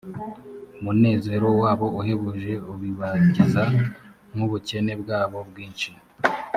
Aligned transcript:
umunezero 0.79 1.47
wabo 1.61 1.87
uhebuje 1.99 2.51
ubibagiza 2.71 3.63
n’ubukene 4.35 4.93
bwabo 5.01 5.37
bwinshi 5.49 5.91